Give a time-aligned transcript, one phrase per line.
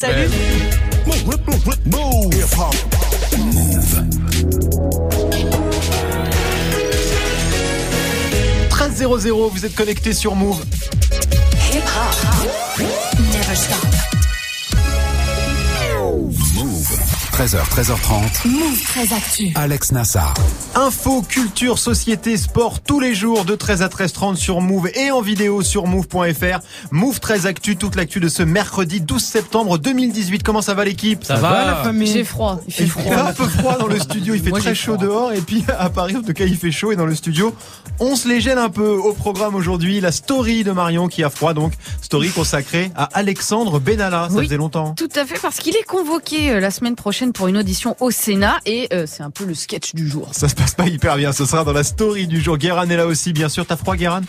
[0.00, 0.28] Salut.
[8.70, 10.62] 13.00, vous êtes connecté sur Move.
[17.38, 18.48] 13h, 13h30.
[18.48, 19.52] Move très actu.
[19.54, 20.34] Alex Nassar.
[20.74, 25.20] Info, culture, société, sport tous les jours de 13 à 13h30 sur Move et en
[25.20, 26.58] vidéo sur move.fr.
[26.90, 30.42] Move 13 actu, toute l'actu de ce mercredi 12 septembre 2018.
[30.42, 31.24] Comment ça va l'équipe?
[31.24, 32.08] Ça, va, la famille?
[32.12, 32.60] J'ai froid.
[32.66, 33.04] Il fait Il froid.
[33.04, 35.06] fait un peu froid dans le studio, il fait Moi, très chaud froid.
[35.06, 37.54] dehors et puis à Paris en tout cas il fait chaud et dans le studio
[38.00, 41.30] on se les gêne un peu au programme aujourd'hui la story de Marion qui a
[41.30, 44.44] froid donc story consacrée à Alexandre Benalla ça Oui.
[44.44, 44.94] faisait longtemps.
[44.96, 48.10] Tout à fait, parce qu'il est convoqué euh, la semaine prochaine pour une audition au
[48.10, 50.28] Sénat et euh, c'est un peu le sketch du jour.
[50.32, 52.56] Ça se passe pas hyper bien, ce sera dans la story du jour.
[52.58, 54.20] Guéran est là aussi bien sûr, t'as froid Guéran?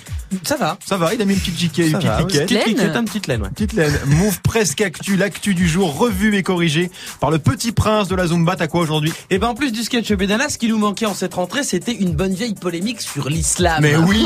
[0.44, 0.78] Ça va.
[0.86, 2.48] Ça va, il a mis une petite giquette, une petite liquette.
[2.48, 3.06] Petite Laine.
[3.06, 3.50] petite laine, ouais.
[3.50, 8.08] Petite laine, move presque actu, l'actu du jour revue et corrigée par le petit prince
[8.08, 8.56] de la Zumba.
[8.56, 9.12] T'as quoi aujourd'hui?
[9.30, 11.94] Et ben en plus du sketch Benalla, ce qui nous manquait en cette rentrée, c'était
[11.94, 13.80] une bonne vieille polémique sur l'islam.
[13.82, 14.26] Mais oui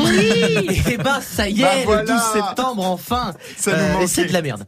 [0.90, 2.02] Et ben ça y est, Bah le voilà.
[2.04, 3.34] 12 septembre enfin.
[3.56, 4.04] Ça nous Euh, manquait.
[4.04, 4.64] et c'est de la merde.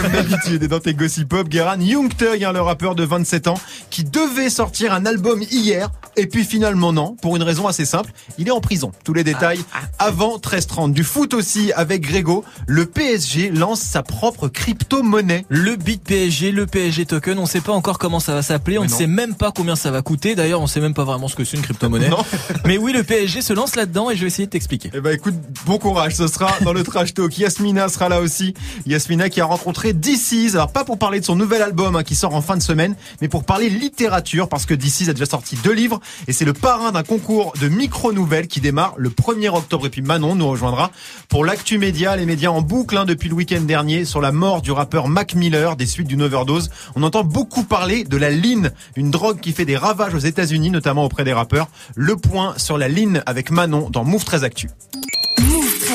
[0.00, 3.37] Comme d'habitude, et dans tes gossip pop, Guéran Young Thug, hein, le rappeur de 27
[3.46, 7.84] ans, qui devait sortir un album hier, et puis finalement non, pour une raison assez
[7.84, 8.90] simple, il est en prison.
[9.04, 9.60] Tous les détails
[9.98, 10.92] avant 13h30.
[10.92, 15.44] Du foot aussi avec Grégo, le PSG lance sa propre crypto-monnaie.
[15.48, 18.84] Le Bit PSG, le PSG token, on sait pas encore comment ça va s'appeler, on
[18.84, 20.34] ne sait même pas combien ça va coûter.
[20.34, 22.10] D'ailleurs, on sait même pas vraiment ce que c'est une crypto-monnaie.
[22.64, 24.90] Mais oui, le PSG se lance là-dedans et je vais essayer de t'expliquer.
[24.94, 25.34] Eh ben écoute,
[25.66, 27.36] bon courage, ce sera dans le trash talk.
[27.38, 28.54] Yasmina sera là aussi.
[28.86, 32.14] Yasmina qui a rencontré DC's, alors pas pour parler de son nouvel album hein, qui
[32.14, 35.56] sort en fin de semaine, mais pour parler littérature parce que DC's a déjà sorti
[35.62, 39.86] deux livres et c'est le parrain d'un concours de micro-nouvelles qui démarre le 1er octobre.
[39.86, 40.90] Et puis Manon nous rejoindra
[41.28, 44.62] pour l'actu média, les médias en boucle hein, depuis le week-end dernier sur la mort
[44.62, 46.70] du rappeur Mac Miller des suites d'une overdose.
[46.96, 50.70] On entend beaucoup parler de la lean, une drogue qui fait des ravages aux États-Unis,
[50.70, 51.68] notamment auprès des rappeurs.
[51.94, 54.68] Le point sur la lean avec Manon dans Move 13 Actu.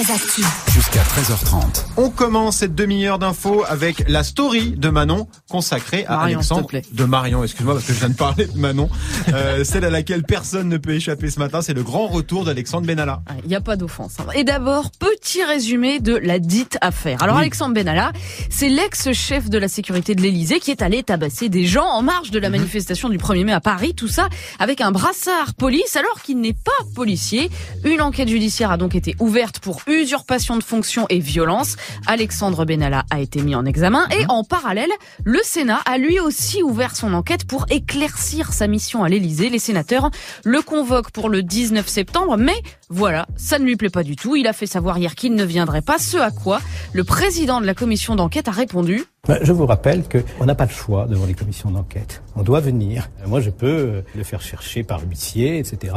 [0.03, 0.41] Move très actu.
[0.73, 1.85] Jusqu'à 13h30.
[1.97, 6.67] On commence cette demi-heure d'infos avec la story de Manon consacrée à Marion, Alexandre.
[6.67, 6.81] plaît.
[6.91, 8.89] De Marion, excuse-moi parce que je viens de parler de Manon.
[9.33, 12.85] Euh, celle à laquelle personne ne peut échapper ce matin, c'est le grand retour d'Alexandre
[12.87, 13.21] Benalla.
[13.43, 14.15] Il n'y a pas d'offense.
[14.19, 14.25] hein.
[14.35, 17.21] Et d'abord, petit résumé de la dite affaire.
[17.23, 17.41] Alors Oui.
[17.43, 18.11] Alexandre Benalla,
[18.49, 22.31] c'est l'ex-chef de la sécurité de l'Élysée qui est allé tabasser des gens en marge
[22.31, 22.57] de la Mhm.
[22.57, 23.93] manifestation du 1er mai à Paris.
[23.95, 24.27] Tout ça
[24.59, 27.49] avec un brassard police alors qu'il n'est pas policier.
[27.85, 31.75] Une enquête judiciaire a donc été ouverte pour usurpation de fonction et violence.
[32.07, 34.91] Alexandre Benalla a été mis en examen et en parallèle,
[35.23, 39.49] le Sénat a lui aussi ouvert son enquête pour éclaircir sa mission à l'Élysée.
[39.49, 40.09] Les sénateurs
[40.43, 44.35] le convoquent pour le 19 septembre, mais voilà, ça ne lui plaît pas du tout.
[44.35, 46.61] Il a fait savoir hier qu'il ne viendrait pas, ce à quoi
[46.93, 49.05] le président de la commission d'enquête a répondu.
[49.25, 52.21] Ben, Je vous rappelle qu'on n'a pas le choix devant les commissions d'enquête.
[52.35, 53.07] On doit venir.
[53.21, 55.93] Euh, Moi, je peux euh, le faire chercher par huissier, etc.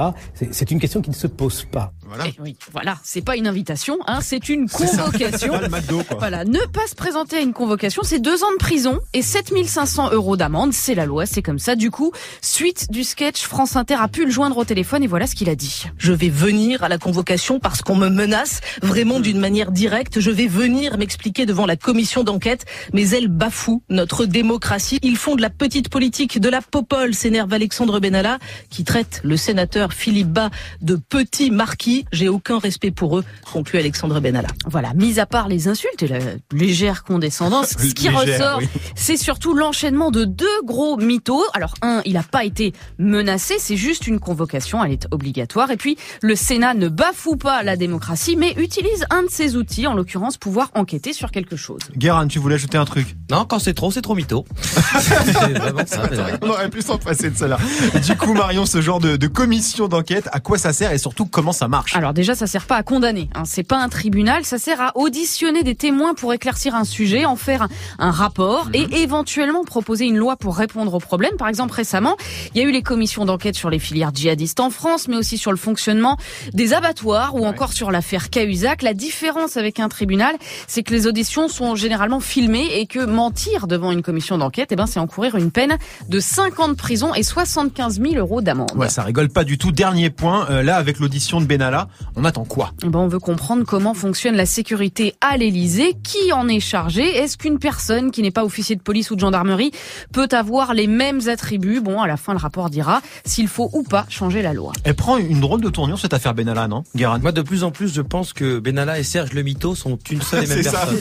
[0.52, 1.92] C'est- une question qui ne se pose pas.
[2.06, 2.24] Voilà.
[2.28, 5.48] Eh oui, voilà, c'est pas une invitation, hein, c'est une convocation.
[5.54, 6.18] Pas le McDo, quoi.
[6.20, 10.10] Voilà, ne pas se présenter à une convocation, c'est deux ans de prison et 7500
[10.12, 11.74] euros d'amende, c'est la loi, c'est comme ça.
[11.74, 12.12] Du coup,
[12.42, 15.48] suite du sketch, France Inter a pu le joindre au téléphone et voilà ce qu'il
[15.50, 15.86] a dit.
[15.98, 20.20] Je vais venir à la convocation parce qu'on me menace vraiment d'une manière directe.
[20.20, 24.98] Je vais venir m'expliquer devant la commission d'enquête, mais elle bafoue notre démocratie.
[25.02, 28.38] Ils font de la petite politique, de la popole, s'énerve Alexandre Benalla,
[28.68, 30.50] qui traite le sénateur Philippe Bas
[30.82, 32.04] de petit marquis.
[32.12, 34.48] J'ai aucun respect pour eux, conclut Alexandre Benalla.
[34.66, 36.18] Voilà, mis à part les insultes et la
[36.52, 38.68] légère condescendance, ce qui Légère, ressort, oui.
[38.94, 41.44] c'est surtout l'enchaînement de deux gros mythos.
[41.54, 45.70] Alors un, il n'a pas été menacé, c'est juste une convocation, elle est obligatoire.
[45.70, 49.86] Et puis le Sénat ne bafoue pas la démocratie, mais utilise un de ses outils,
[49.86, 51.80] en l'occurrence pouvoir enquêter sur quelque chose.
[51.96, 54.44] Guérin, tu voulais ajouter un truc Non, quand c'est trop, c'est trop mytho.
[54.62, 56.02] c'est vraiment ça.
[56.42, 57.58] On aurait pu s'en passer de cela.
[58.04, 61.26] Du coup, Marion, ce genre de, de commission d'enquête, à quoi ça sert et surtout
[61.26, 61.96] comment ça marche?
[61.96, 63.28] Alors déjà, ça sert pas à condamner.
[63.34, 63.42] Hein.
[63.44, 64.44] C'est pas un tribunal.
[64.44, 67.68] Ça sert à auditionner des témoins pour éclaircir un sujet, en faire un,
[67.98, 71.36] un rapport et éventuellement proposer une loi pour répondre aux problèmes.
[71.36, 72.16] Par exemple, récemment,
[72.54, 75.36] il y a eu les commissions d'enquête sur les filières djihadistes en France, mais aussi
[75.36, 76.16] sur le fonctionnement
[76.52, 78.82] des abattoirs ou encore sur l'affaire Cahuzac.
[78.82, 80.36] La différence avec un tribunal,
[80.68, 84.76] c'est que les auditions sont généralement filmées et que mentir devant une commission d'enquête, eh
[84.76, 85.76] ben, c'est encourir une peine
[86.08, 88.72] de 5 ans de prison et 75 000 euros d'amende.
[88.76, 89.72] Ouais, ça rigole pas du tout.
[89.72, 92.72] Dernier point, euh, là, avec l'audition de Benalla, on attend quoi?
[92.84, 95.94] Eh ben, on veut comprendre comment fonctionne la sécurité à l'Élysée.
[96.02, 97.02] Qui en est chargé?
[97.02, 99.72] Est-ce qu'une personne qui n'est pas officier de police ou de gendarmerie
[100.12, 101.80] peut avoir les mêmes attributs?
[101.80, 104.72] Bon, à la fin, le rapport dira s'il faut ou pas changer la loi.
[104.84, 107.18] Elle prend une drôle de tournure, cette affaire Benalla, non Guérin?
[107.18, 110.22] Moi, de plus en plus, je pense que Benalla et Serge Le Mito sont une
[110.22, 110.88] seule et même ça.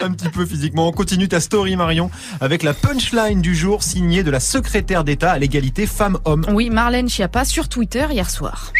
[0.00, 0.88] un petit peu physiquement.
[0.88, 2.10] On continue ta story Marion
[2.40, 6.46] avec la punchline du jour signée de la secrétaire d'État à l'égalité femmes-hommes.
[6.52, 8.72] Oui, Marlène Schiappa sur Twitter hier soir.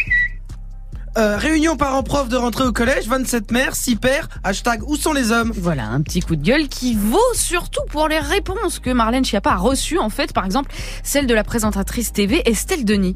[1.17, 5.31] Euh, réunion parents-prof de rentrée au collège, 27 mères, 6 pères, hashtag où sont les
[5.31, 5.53] hommes?
[5.55, 9.51] Voilà, un petit coup de gueule qui vaut surtout pour les réponses que Marlène Schiappa
[9.51, 10.73] a reçues, en fait, par exemple,
[11.03, 13.15] celle de la présentatrice TV Estelle Denis.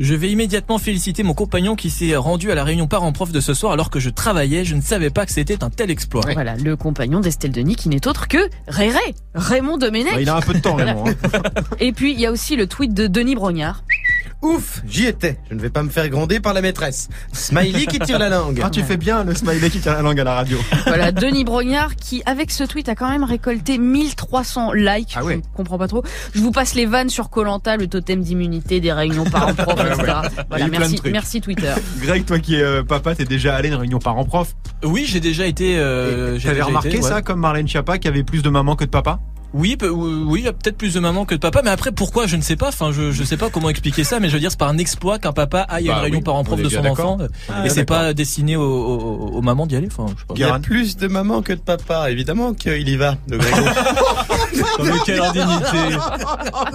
[0.00, 3.54] Je vais immédiatement féliciter mon compagnon qui s'est rendu à la réunion parents-prof de ce
[3.54, 4.64] soir alors que je travaillais.
[4.64, 6.22] Je ne savais pas que c'était un tel exploit.
[6.32, 8.98] Voilà, le compagnon d'Estelle Denis qui n'est autre que Réré,
[9.34, 10.14] Raymond Domenech.
[10.20, 11.04] Il a un peu de temps Raymond.
[11.06, 11.50] hein.
[11.78, 13.84] Et puis, il y a aussi le tweet de Denis Brognard.
[14.42, 15.38] Ouf, j'y étais.
[15.50, 17.08] Je ne vais pas me faire gronder par la maîtresse.
[17.32, 18.60] Smiley qui tire la langue.
[18.64, 20.58] Ah, tu fais bien le smiley qui tient la langue à la radio.
[20.86, 25.14] Voilà, Denis Brognard qui, avec ce tweet, a quand même récolté 1300 likes.
[25.16, 25.40] Ah ouais.
[25.42, 26.02] Je comprends pas trop.
[26.34, 30.02] Je vous passe les vannes sur Colanta, le totem d'immunité des réunions parents-prof, Ouais, etc.
[30.02, 30.44] ouais.
[30.48, 30.66] Voilà,
[31.10, 31.72] merci, Twitter.
[32.02, 34.54] Greg, toi qui es euh, papa, t'es déjà allé à une réunion parents-prof.
[34.84, 35.76] Oui, j'ai déjà été.
[35.78, 37.08] Euh, T'avais remarqué été, ouais.
[37.08, 39.20] ça comme Marlène Schiappa qui avait plus de maman que de papa
[39.54, 42.26] Oui, oui, il y a peut-être plus de maman que de papa, mais après pourquoi
[42.26, 42.68] je ne sais pas.
[42.68, 44.78] Enfin, je je sais pas comment expliquer ça, mais je veux dire c'est pas un
[44.78, 47.18] exploit qu'un papa aille à Bah une réunion oui, parents-prof on est de son enfant,
[47.20, 49.88] euh, Ah, et c'est pas destiné aux, aux, aux mamans d'y aller.
[49.90, 50.34] Enfin, je sais pas.
[50.36, 52.10] Il y a plus de maman que de papa.
[52.10, 53.16] Évidemment qu'il y va.
[54.78, 55.96] Non, mais quelle indignité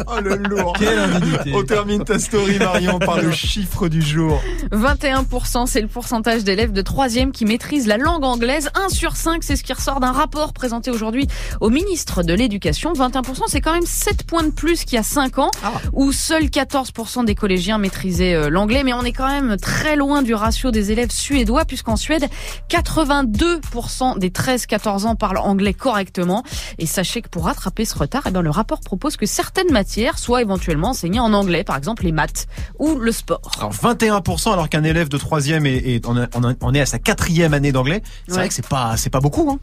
[0.07, 4.41] Oh le lourd Quelle indignité On termine ta story Marion par le chiffre du jour.
[4.71, 8.69] 21%, c'est le pourcentage d'élèves de troisième qui maîtrisent la langue anglaise.
[8.75, 11.27] 1 sur 5, c'est ce qui ressort d'un rapport présenté aujourd'hui
[11.62, 12.66] au ministre de l'Éducation.
[12.71, 15.73] 21%, c'est quand même 7 points de plus qu'il y a 5 ans, Ah.
[15.93, 18.83] où seuls 14% des collégiens maîtrisaient euh, l'anglais.
[18.83, 22.27] Mais on est quand même très loin du ratio des élèves suédois, puisqu'en Suède,
[22.69, 26.43] 82% des 13-14 ans parlent anglais correctement.
[26.77, 30.17] Et sachez que pour rattraper ce retard, eh ben, le rapport propose que certaines matières
[30.17, 32.47] soient éventuellement enseignées en anglais, par exemple les maths
[32.79, 33.41] ou le sport.
[33.59, 37.71] Alors 21% alors qu'un élève de troisième est, est- on, est à sa quatrième année
[37.71, 38.01] d'anglais.
[38.27, 38.39] C'est Ouais.
[38.39, 39.49] vrai que c'est pas c'est pas beaucoup.
[39.51, 39.59] Hein.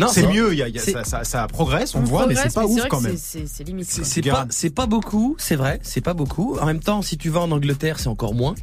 [0.00, 2.00] Non, c'est mieux, il y a, il y a- c'est- ça, ça- ça progresse, on,
[2.00, 3.16] On voit, mais c'est pas ouf quand même.
[3.46, 3.86] c'est- limite.
[4.04, 6.56] C'est pas, c'est pas beaucoup, c'est vrai, c'est pas beaucoup.
[6.58, 8.54] En même temps, si tu vas en Angleterre, c'est encore moins.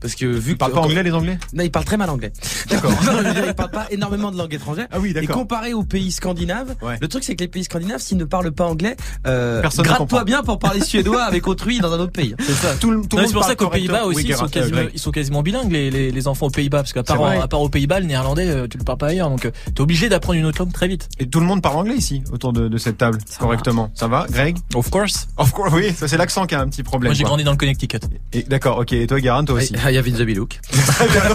[0.00, 2.32] Parce que vu Ils parlent pas anglais les Anglais Non, ils parlent très mal anglais.
[2.68, 2.90] D'accord.
[3.04, 4.86] Non, je veux dire, ils parlent pas énormément de langues étrangères.
[4.90, 5.36] Ah oui, Et d'accord.
[5.36, 6.96] comparé aux pays scandinaves, Ouais.
[7.00, 9.90] le truc c'est que les pays scandinaves, s'ils ne parlent pas anglais, euh, Personne ne
[9.90, 12.34] gratte-toi bien pour parler suédois avec autrui dans un autre pays.
[12.40, 12.74] C'est ça.
[12.80, 13.68] Tout le, tout c'est pour ça qu'aux.
[13.70, 14.90] Pays-Bas aussi, Oui, ils, sont quasiment, Greg.
[14.94, 17.60] ils sont quasiment bilingues, les, les, les enfants aux Pays-Bas, parce qu'à part, à part
[17.60, 20.38] aux Pays-Bas, le néerlandais, euh, tu le parles pas ailleurs, donc euh, t'es obligé d'apprendre
[20.38, 21.08] une autre langue très vite.
[21.18, 23.90] Et tout le monde parle anglais ici, autour de, de cette table, correctement.
[23.94, 24.56] Ça va, Greg?
[24.74, 25.28] Of course.
[25.36, 27.10] Of course, oui, ça c'est l'accent qui a un petit problème.
[27.10, 28.00] Moi, j'ai grandi dans le Connecticut.
[28.32, 28.92] Et- D'accord, ok.
[28.92, 29.74] Et toi, Garan, toi aussi?
[29.90, 30.60] I have in the look.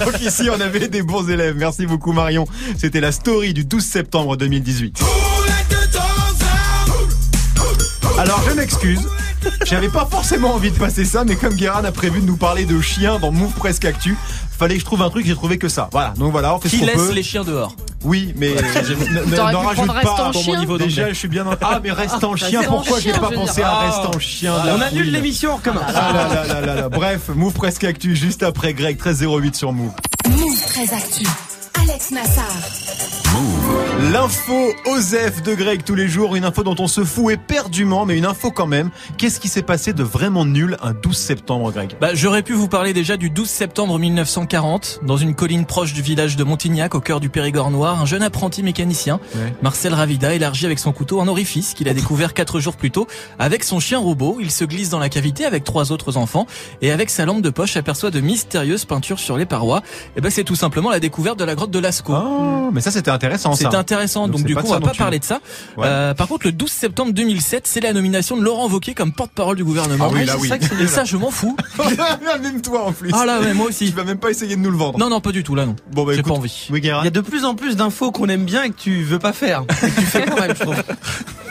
[0.05, 1.55] Donc ici, on avait des bons élèves.
[1.57, 2.47] Merci beaucoup, Marion.
[2.77, 5.01] C'était la story du 12 septembre 2018.
[8.17, 9.01] Alors, je m'excuse.
[9.65, 12.65] J'avais pas forcément envie de passer ça, mais comme Guérin a prévu de nous parler
[12.65, 14.15] de chiens dans Move Presque Actu,
[14.57, 15.89] fallait que je trouve un truc, j'ai trouvé que ça.
[15.91, 17.13] Voilà, donc voilà, on fait Qui ce qu'on laisse peut.
[17.13, 17.75] les chiens dehors
[18.05, 18.53] Oui, mais
[19.51, 20.59] n'en rajoute pas en pour mon chien.
[20.59, 21.55] niveau Déjà, je suis bien dans...
[21.61, 23.65] Ah, mais reste en chien, c'est en pourquoi j'ai chien, pas pensé dire.
[23.67, 23.85] à Ah.
[23.89, 25.83] reste en chien On annule l'émission, on recommence.
[25.87, 26.89] Ah là là là là là.
[26.89, 29.91] Bref, Move Presque Actu juste après Greg 1308 sur Move.
[30.29, 31.25] Move très actu.
[31.81, 32.45] Alex Nassar.
[34.01, 38.17] L'info Osef de Greg tous les jours, une info dont on se fout éperdument, mais
[38.17, 38.89] une info quand même.
[39.17, 41.95] Qu'est-ce qui s'est passé de vraiment nul un 12 septembre, Greg?
[42.01, 46.01] Bah, j'aurais pu vous parler déjà du 12 septembre 1940, dans une colline proche du
[46.01, 49.53] village de Montignac, au cœur du Périgord noir, un jeune apprenti mécanicien, Ouais.
[49.61, 53.07] Marcel Ravida, élargit avec son couteau un orifice qu'il a découvert quatre jours plus tôt.
[53.39, 56.47] Avec son chien robot, il se glisse dans la cavité avec trois autres enfants,
[56.81, 59.81] et avec sa lampe de poche aperçoit de mystérieuses peintures sur les parois.
[60.17, 62.13] Et ben, c'est tout simplement la découverte de la grotte de Lascaux.
[62.15, 63.69] Oh, mais ça c'était intéressant ça.
[63.85, 65.39] Intéressant, Donc du coup on va pas tu- parler de ça.
[65.77, 65.85] Ouais.
[65.85, 69.55] Euh, par contre le 12 septembre 2007, c'est la nomination de Laurent Wauquiez comme porte-parole
[69.57, 70.07] du gouvernement.
[70.09, 70.47] Ah oui, là, c'est oui.
[70.49, 71.55] ça que c'est- Et ça je m'en fous.
[72.41, 73.11] même toi en plus.
[73.13, 73.91] Ah là ouais, moi Tu aussi.
[73.91, 74.97] vas même pas essayer de nous le vendre.
[74.97, 75.75] Non non, pas du tout là non.
[75.91, 76.67] Bon bah J'ai écoute, pas envie.
[76.73, 79.19] Il y a de plus en plus d'infos qu'on aime bien et que tu veux
[79.19, 79.63] pas faire.
[79.83, 80.75] Et que tu fais quand même, je trouve.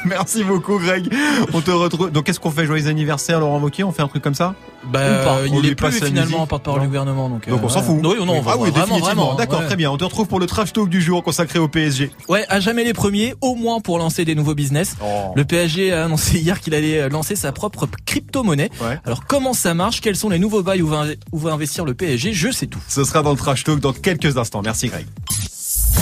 [0.07, 1.09] Merci beaucoup, Greg.
[1.55, 2.11] On te retrouve.
[2.11, 2.67] Donc qu'est-ce qu'on fait?
[2.67, 3.85] Joyeux anniversaire, Laurent Wauquiez?
[3.85, 4.55] On fait un truc comme ça?
[4.93, 6.85] Bah, Ou pas On il est plus finalement en porte-parole Non.
[6.85, 7.49] du gouvernement donc.
[7.49, 8.01] Donc euh, on s'en fout.
[8.05, 9.35] Oui, non, on va ah oui, vraiment, définitivement.
[9.35, 9.67] D'accord, ouais.
[9.67, 9.91] très bien.
[9.91, 12.11] On te retrouve pour le trash talk du jour consacré au PSG.
[12.29, 14.97] Ouais, à jamais les premiers, au moins pour lancer des nouveaux business.
[15.03, 15.33] Oh.
[15.37, 18.71] Le PSG a annoncé hier qu'il allait euh, lancer sa propre crypto-monnaie.
[18.81, 18.99] Ouais.
[19.05, 20.01] Alors comment ça marche?
[20.01, 22.83] Quels sont les nouveaux bails où va, où va investir le PSG Je sais tout.
[22.89, 24.63] Ce sera dans le trash talk dans quelques instants.
[24.63, 25.07] Merci, Greg.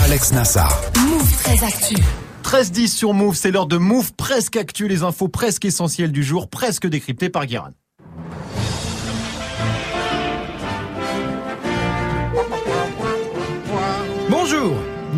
[0.05, 0.81] Alex Nassar.
[0.97, 1.97] Move très actu.
[2.45, 6.49] 13-10 sur Move, c'est l'heure de Move presque actu, les infos presque essentielles du jour,
[6.51, 7.73] presque décryptées par Guérin.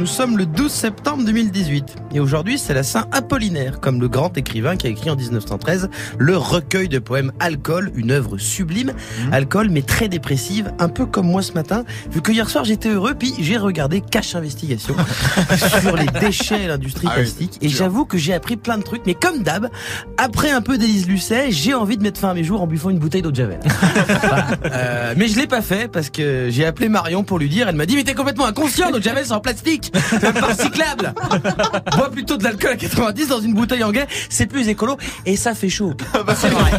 [0.04, 4.36] Nous sommes le 12 septembre 2018 et aujourd'hui c'est la Saint Apollinaire, comme le grand
[4.36, 8.92] écrivain qui a écrit en 1913 le recueil de poèmes Alcool, une œuvre sublime.
[8.92, 9.32] Mhm.
[9.32, 12.90] Alcool mais très dépressive, un peu comme moi ce matin, vu que hier soir j'étais
[12.90, 14.94] heureux puis j'ai regardé Cache Investigation
[15.80, 18.82] sur les déchets et l'industrie Ah oui, plastique et j'avoue que j'ai appris plein de
[18.82, 19.70] trucs mais comme d'hab,
[20.18, 22.90] après un peu d'Élise Lucet, j'ai envie de mettre fin à mes jours en buvant
[22.90, 23.60] une bouteille d'eau de javel.
[24.06, 24.48] Voilà.
[24.66, 27.68] Euh, mais je l'ai pas fait parce que j'ai appelé Marion pour lui dire.
[27.68, 28.90] Elle m'a dit mais t'es complètement inconscient.
[28.90, 31.14] Donc javel c'est en plastique, c'est même pas recyclable.
[31.96, 34.96] Bois plutôt de l'alcool à 90 dans une bouteille en guet, c'est plus écolo
[35.26, 35.94] et ça fait chaud.
[36.36, 36.72] C'est vrai.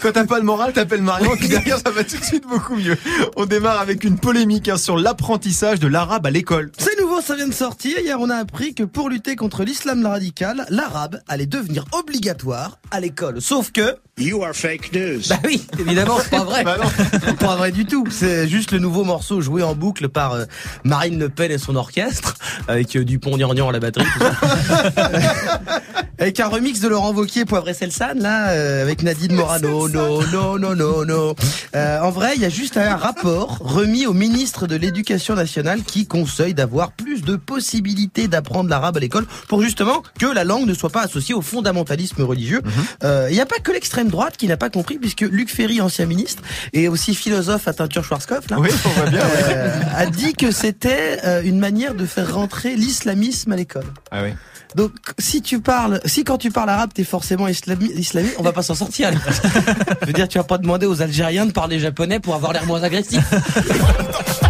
[0.00, 2.76] Quand t'as pas le moral, t'appelles Marion, puis derrière, ça va tout de suite beaucoup
[2.76, 2.96] mieux.
[3.36, 6.70] On démarre avec une polémique hein, sur l'apprentissage de l'arabe à l'école.
[6.78, 7.98] C'est nouveau, ça vient de sortir.
[7.98, 13.00] Hier, on a appris que pour lutter contre l'islam radical, l'arabe allait devenir obligatoire à
[13.00, 13.42] l'école.
[13.42, 15.22] Sauf que You are fake news.
[15.30, 16.62] Bah oui, évidemment, c'est pas vrai.
[16.70, 17.34] Bah non.
[17.36, 18.04] pas vrai du tout.
[18.10, 20.44] C'est juste le nouveau morceau joué en boucle par euh,
[20.84, 22.36] Marine Le Pen et son orchestre,
[22.68, 24.04] avec euh, Dupont Gnangnan à la batterie.
[24.12, 25.10] tout ça.
[26.20, 29.88] avec un remix de Laurent Wauquiez, Poivre et Selsan, là, euh, avec Nadine Morano.
[29.88, 31.34] Non, non, non, non, non.
[31.74, 35.82] Euh, en vrai, il y a juste un rapport remis au ministre de l'Éducation nationale
[35.82, 40.66] qui conseille d'avoir plus de possibilités d'apprendre l'arabe à l'école pour justement que la langue
[40.66, 42.60] ne soit pas associée au fondamentalisme religieux.
[43.02, 45.80] Euh, Il n'y a pas que l'extrême droite qui n'a pas compris, puisque Luc Ferry,
[45.80, 49.20] ancien ministre, et aussi philosophe à teinture Schwarzkopf, là, Oui, on voit bien.
[49.20, 49.26] ouais.
[49.48, 53.84] euh, a dit que c'était euh, une manière de faire rentrer l'islamisme à l'école.
[54.10, 54.30] Ah oui.
[54.76, 58.52] Donc, si tu parles, si quand tu parles arabe, t'es forcément islami- islamique, on va
[58.52, 59.10] pas s'en sortir.
[60.02, 62.66] Je veux dire, tu vas pas demander aux Algériens de parler japonais pour avoir l'air
[62.66, 63.20] moins agressif.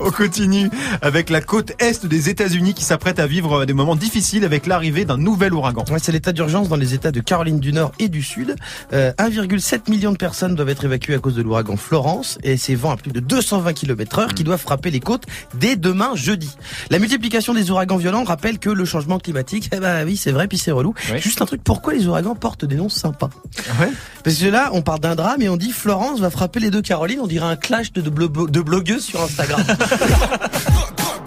[0.00, 0.70] On continue
[1.02, 5.04] avec la côte est des États-Unis qui s'apprête à vivre des moments difficiles avec l'arrivée
[5.04, 5.84] d'un nouvel ouragan.
[5.90, 8.56] Ouais, c'est l'état d'urgence dans les États de Caroline du Nord et du Sud.
[8.92, 12.74] Euh, 1,7 million de personnes doivent être évacuées à cause de l'ouragan Florence et ses
[12.74, 16.56] vents à plus de 220 km heure qui doivent frapper les côtes dès demain jeudi.
[16.90, 20.48] La multiplication des ouragans violents rappelle que le changement climatique, eh ben oui, c'est vrai,
[20.48, 20.94] puis c'est relou.
[21.16, 23.30] Juste un truc, pourquoi les ouragans portent des noms sympas?
[23.80, 23.90] Ouais.
[24.22, 26.82] Parce que là, on parle d'un drame et on dit Florence va frapper les deux
[26.82, 29.53] Carolines, on dirait un clash de, de blogueuses sur Instagram.
[29.56, 30.36] 哈哈哈哈哈
[30.96, 31.23] 哈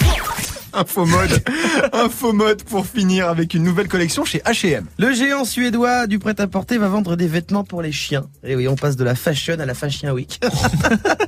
[0.78, 1.44] Info mode.
[1.94, 4.86] Info mode pour finir avec une nouvelle collection chez H&M.
[5.00, 8.26] Le géant suédois du prêt-à-porter va vendre des vêtements pour les chiens.
[8.44, 10.40] Et oui, on passe de la fashion à la fashion week.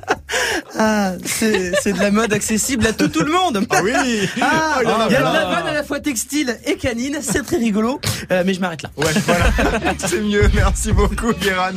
[0.78, 3.66] ah, c'est de la mode accessible à tout, tout le monde.
[3.70, 3.92] Ah oui
[4.40, 7.42] Ah, Oh, il y a de la mode à la fois textile et canine, c'est
[7.42, 8.00] très rigolo.
[8.30, 8.90] Euh, mais je m'arrête là.
[8.96, 9.50] Ouais, voilà.
[9.98, 10.48] C'est mieux.
[10.54, 11.72] Merci beaucoup, Guéran.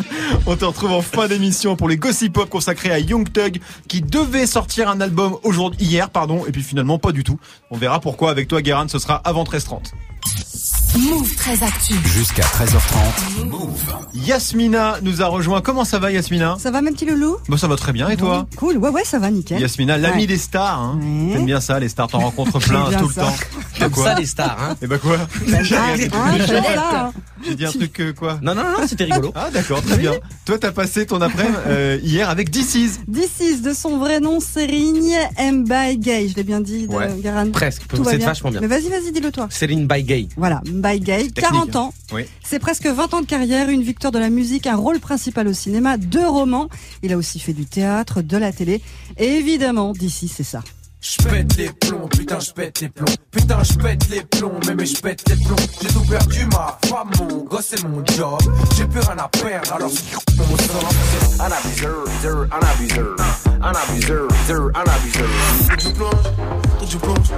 [0.45, 4.01] On te retrouve en fin d'émission pour les Gossip Pop consacrés à Young Thug qui
[4.01, 7.39] devait sortir un album aujourd'hui, hier, pardon, et puis finalement pas du tout.
[7.71, 9.91] On verra pourquoi avec toi, Guéran, ce sera avant 13h30.
[10.97, 11.95] Move très actu.
[12.05, 13.45] Jusqu'à 13h30.
[13.45, 13.81] Move.
[14.13, 15.61] Yasmina nous a rejoint.
[15.61, 16.57] Comment ça va, Yasmina?
[16.59, 17.37] Ça va, même petit loulou?
[17.49, 18.45] Bon, ça va très bien, et toi?
[18.57, 19.59] Cool, ouais, ouais, ça va, nickel.
[19.59, 20.27] Yasmina, l'ami Ouais.
[20.27, 20.99] des stars, hein.
[21.01, 21.33] Ouais.
[21.33, 23.21] T'aimes bien ça, les stars, t'en rencontres plein tout le ça.
[23.23, 23.35] temps.
[23.79, 24.03] Comme quoi?
[24.03, 24.75] ça, les stars, hein.
[24.81, 25.17] Et bah quoi?
[25.51, 25.57] Ah,
[26.13, 27.11] hein.
[27.45, 28.39] J'ai dit un truc que quoi?
[28.41, 29.31] Non, non, non, c'était rigolo.
[29.35, 30.13] Ah d'accord, très bien.
[30.45, 32.99] Toi, t'as passé ton après-midi euh, hier avec DC's.
[33.11, 36.29] This is de son vrai nom, Serigne Mbaye.
[36.29, 37.09] Je l'ai bien dit, de Ouais.
[37.21, 37.49] Garan.
[37.51, 37.87] Presque.
[37.87, 38.61] Tout va C'est vachement bien.
[38.61, 39.47] Mais vas-y, vas-y, dis-le toi.
[39.49, 40.29] Céline Baygay.
[40.37, 41.79] Voilà, Mbaye, 40 hein.
[41.79, 41.93] ans.
[42.11, 42.25] Oui.
[42.43, 45.53] C'est presque 20 ans de carrière, une victoire de la musique, un rôle principal au
[45.53, 46.67] cinéma, deux romans.
[47.03, 48.81] Il a aussi fait du théâtre, de la télé.
[49.17, 50.61] Et évidemment, d'ici, c'est ça.
[51.05, 55.35] J'pète les plombs, putain j'pète les plombs Putain j'pète les plombs, mais mais j'pète les
[55.35, 58.39] plombs J'ai tout perdu, ma femme, mon gosse et mon job
[58.77, 59.91] J'ai plus rien à perdre, alors
[60.39, 60.89] on sort
[61.41, 63.15] Un abuseur, dur, un abuseur
[63.61, 65.29] Un abuseur, dur, un abuseur
[65.77, 67.31] je plonge, je plonge,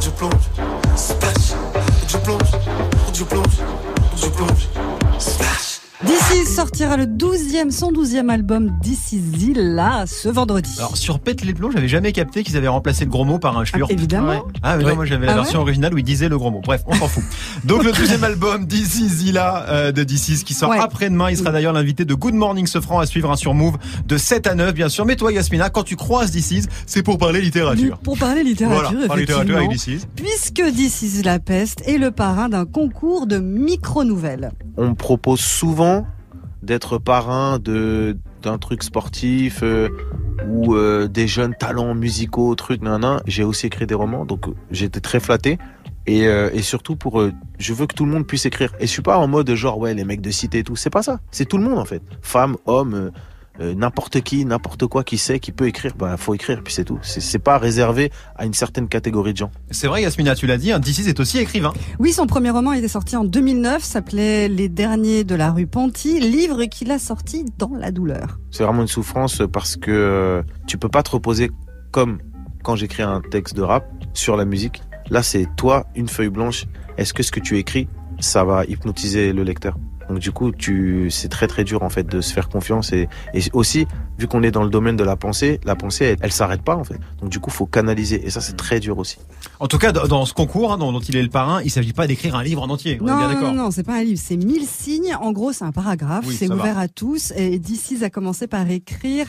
[0.00, 0.32] je plonge
[0.96, 1.54] Splash,
[2.08, 2.50] je plonge,
[3.14, 3.93] faut que
[6.34, 9.22] D'ici sortira le 12e, son 12e album D'ici
[9.54, 10.70] là ce vendredi.
[10.78, 13.56] Alors sur Pète les plombs, j'avais jamais capté qu'ils avaient remplacé le gros mot par
[13.56, 13.90] un Ah, schlurp.
[13.92, 14.42] évidemment.
[14.62, 14.90] Ah mais Ouais.
[14.90, 16.60] non, moi j'avais la Ah version originale où il disait le gros mot.
[16.60, 17.22] Bref, on s'en fout.
[17.64, 20.78] Donc le deuxième album This Is Zilla euh, de DC's qui sort Ouais.
[20.80, 21.30] après-demain.
[21.30, 23.76] Il sera d'ailleurs l'invité de Good Morning Sofran à suivre un sur Move
[24.06, 25.04] de 7 à 9 bien sûr.
[25.06, 27.98] Mais toi Yasmina, quand tu croises DC's, c'est pour parler littérature.
[27.98, 29.70] Pour parler littérature, Voilà, parler littérature avec.
[30.16, 34.50] Puisque This is la peste est le parrain d'un concours de micro-nouvelles.
[34.76, 36.04] on me propose souvent
[36.64, 39.88] d'être parrain de d'un truc sportif euh,
[40.48, 44.54] ou euh, des jeunes talents musicaux, trucs, nan, J'ai aussi écrit des romans, donc euh,
[44.70, 45.58] j'étais très flatté.
[46.06, 47.26] Et, et surtout pour,
[47.58, 48.74] je veux que tout le monde puisse écrire.
[48.78, 50.76] Et je suis pas en mode genre ouais les mecs de cité et tout.
[50.76, 51.20] C'est pas ça.
[51.30, 52.02] C'est tout le monde en fait.
[52.20, 53.10] Femmes, hommes,
[53.60, 55.94] euh, n'importe qui, n'importe quoi qui sait, qui peut écrire.
[55.96, 56.98] Bah faut écrire puis c'est tout.
[57.02, 59.50] C'est pas réservé à une certaine catégorie de gens.
[59.70, 61.72] C'est vrai Yasmina, tu l'as dit, hein, DC's est aussi écrivain.
[61.98, 66.18] Oui, son premier roman était sorti en 2009, s'appelait Les derniers de la rue Ponty,
[66.18, 68.38] livre qu'il a sorti dans la douleur.
[68.50, 71.50] C'est vraiment une souffrance parce que euh, tu peux pas te reposer
[71.92, 72.18] comme
[72.64, 76.64] quand j'écris un texte de rap sur la musique, là c'est toi, une feuille blanche.
[76.96, 77.88] Est-ce que ce que tu écris,
[78.20, 79.76] ça va hypnotiser le lecteur?
[80.08, 83.08] Donc du coup, tu, c'est très très dur en fait de se faire confiance et,
[83.32, 83.86] et aussi
[84.18, 86.76] vu qu'on est dans le domaine de la pensée, la pensée elle, elle s'arrête pas
[86.76, 86.98] en fait.
[87.20, 89.18] Donc du coup, faut canaliser et ça c'est très dur aussi.
[89.60, 91.92] En tout cas, dans ce concours hein, dont, dont il est le parrain, il s'agit
[91.92, 92.98] pas d'écrire un livre en entier.
[93.00, 93.52] On est Non, bien non, d'accord.
[93.54, 95.14] non, non, c'est pas un livre, c'est 1000 signes.
[95.20, 96.54] En gros, c'est un paragraphe, Oui, c'est va.
[96.56, 97.32] ouvert à tous.
[97.36, 99.26] Et d'ici, a commencé par écrire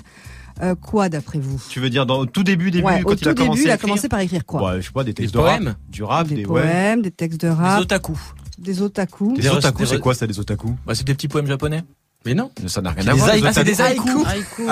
[0.61, 1.61] euh, quoi d'après vous?
[1.69, 3.43] Tu veux dire dans au tout début, début Ouais, quand Au il tout a début,
[3.47, 4.63] commencé il a commencé par écrire quoi?
[4.63, 6.61] Ouais, je sais pas, des textes Des de rap, poèmes du rap, Des des, ouais.
[6.61, 8.17] poèmes, des textes de Des rap, otaku.
[8.57, 9.33] Des otaku.
[9.35, 11.83] Des Des otaku, c'est quoi ça, des otaku Bah, c'est des petits poèmes japonais.
[12.25, 12.49] Mais non.
[12.65, 13.29] Ça n'a rien C'est à voir.
[13.45, 14.25] Ah, c'est des otaku.
[14.25, 14.25] haïkus.
[14.27, 14.63] Haïku.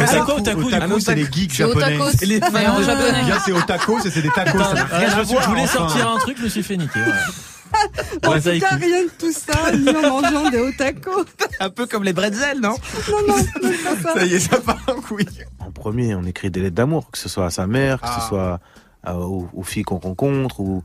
[0.00, 1.96] Ah, c'est otaku, quoi, otaku Otaku, c'est les geeks C'est japonais.
[1.98, 2.24] otakos.
[2.24, 3.24] Les- en japonais.
[3.24, 6.62] Bien, c'est otaku, c'est c'est des tacos, je, voulais sortir un truc, je me suis
[6.62, 7.00] fait niquer.
[8.24, 11.10] En Ouais, tout cas, rien de tout ça, ni en mangeant des otaku.
[11.60, 12.70] Un peu comme les bretzels, non
[13.10, 14.14] Non, non, c'est pas ça.
[14.20, 15.26] Ça y est, ça part en couille.
[15.58, 18.18] En premier, on écrit des lettres d'amour, que ce soit à sa mère, que Ah.
[18.22, 18.60] ce soit
[19.08, 20.82] euh, aux, aux filles qu'on rencontre, ou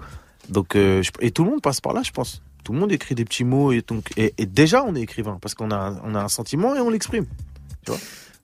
[0.50, 2.42] donc euh, et tout le monde passe par là, je pense.
[2.64, 5.40] Tout le monde écrit des petits mots et donc et, et déjà on est écrivain
[5.42, 7.26] parce qu'on a on a un sentiment et on l'exprime,
[7.86, 8.00] tu vois?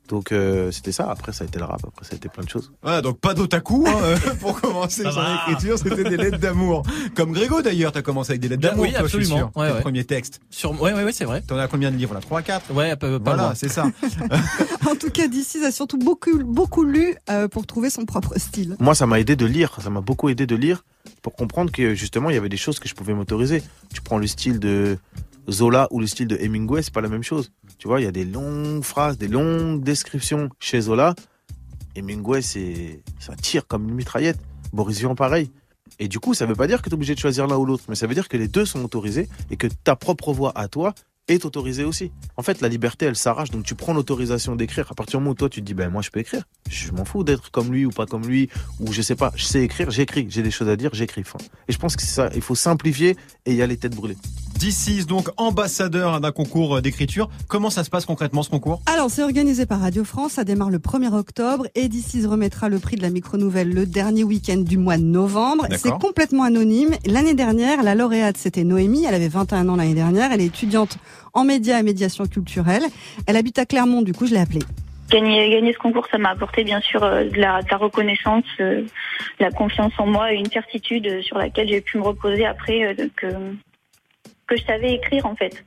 [0.07, 1.09] Donc euh, c'était ça.
[1.09, 2.71] Après ça a été le rap, après ça a été plein de choses.
[2.83, 5.03] Ouais, donc pas d'otaku hein, euh, pour commencer
[5.47, 6.83] écriture, c'était des lettres d'amour.
[7.15, 9.51] Comme Grégo d'ailleurs, t'as commencé avec des lettres Bah d'amour, oui, toi, je suis absolument.
[9.51, 9.61] sûr.
[9.61, 9.81] Ouais, Tes ouais.
[9.81, 10.39] premiers textes.
[10.49, 10.81] Sur...
[10.81, 11.41] Ouais, ouais, ouais, c'est vrai.
[11.41, 12.21] T'en as combien de livres là?
[12.21, 13.85] 3 4 Ouais, pas, pas Voilà, c'est ça.
[14.89, 18.75] En tout cas, d'ici a surtout beaucoup, beaucoup lu euh, pour trouver son propre style.
[18.79, 20.83] Moi ça m'a aidé de lire, ça m'a beaucoup aidé de lire
[21.21, 23.63] pour comprendre que justement il y avait des choses que je pouvais m'autoriser.
[23.93, 24.97] Tu prends le style de
[25.49, 27.51] Zola ou le style de Hemingway, c'est pas la même chose.
[27.77, 31.15] Tu vois, il y a des longues phrases, des longues descriptions chez Zola.
[31.95, 34.39] Hemingway, c'est ça tire comme une mitraillette.
[34.73, 35.51] Boris Vian, pareil.
[35.99, 37.65] Et du coup, ça veut pas dire que tu es obligé de choisir l'un ou
[37.65, 40.51] l'autre, mais ça veut dire que les deux sont autorisés et que ta propre voix
[40.55, 40.93] à toi
[41.27, 42.11] est autorisée aussi.
[42.37, 44.91] En fait, la liberté, elle s'arrache, donc tu prends l'autorisation d'écrire.
[44.91, 46.43] À partir du moment où toi, tu te dis, ben moi, je peux écrire.
[46.69, 49.43] Je m'en fous d'être comme lui ou pas comme lui, ou je sais pas, je
[49.43, 50.27] sais écrire, j'écris.
[50.29, 51.23] J'ai des choses à dire, j'écris.
[51.67, 53.15] Et je pense que c'est ça, il faut simplifier
[53.45, 54.17] et y aller tête brûlée.
[54.59, 57.29] D6, donc ambassadeur d'un concours euh, d'écriture.
[57.47, 58.81] Comment ça se passe concrètement ce concours?
[58.87, 62.79] Alors, c'est organisé par Radio France, ça démarre le 1er octobre et d'ici remettra le
[62.79, 65.67] prix de la micro-nouvelle le dernier week-end du mois de novembre.
[65.77, 66.95] C'est complètement anonyme.
[67.05, 70.97] L'année dernière, la lauréate, c'était Noémie, elle avait 21 ans l'année dernière, elle est étudiante
[71.33, 72.83] en médias et médiation culturelle.
[73.25, 74.63] Elle habite à Clermont, du coup, je l'ai appelée.
[75.09, 78.43] Gagner, gagner ce concours, ça m'a apporté bien sûr euh, de la, de la reconnaissance,
[78.59, 78.83] euh,
[79.39, 82.83] la confiance en moi et une certitude euh, sur laquelle j'ai pu me reposer après
[82.83, 83.27] euh, que,
[84.47, 85.63] que je savais écrire en fait.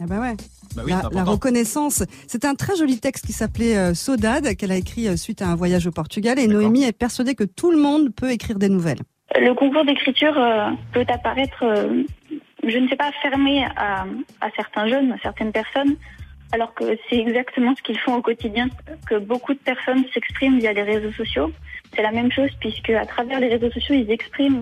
[0.00, 0.36] Ah bah ouais.
[0.76, 2.04] Bah oui, la, reconnaissance.
[2.28, 5.48] C'est un très joli texte qui s'appelait euh, Saudade, qu'elle a écrit euh, suite à
[5.48, 6.38] un voyage au Portugal.
[6.38, 6.46] Et.
[6.46, 9.00] Noémie est persuadée que tout le monde peut écrire des nouvelles.
[9.38, 12.04] Le concours d'écriture euh, peut apparaître, euh,
[12.68, 14.04] je ne sais pas, fermé à,
[14.40, 15.96] à certains jeunes, à certaines personnes,
[16.52, 18.68] alors que c'est exactement ce qu'ils font au quotidien,
[19.06, 21.52] que beaucoup de personnes s'expriment via les réseaux sociaux.
[21.94, 24.60] C'est la même chose puisque à travers les réseaux sociaux, ils expriment